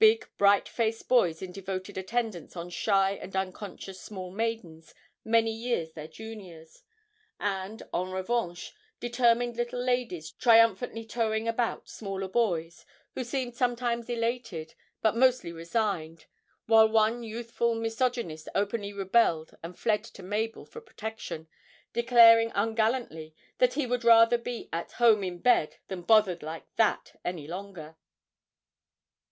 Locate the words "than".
25.86-26.02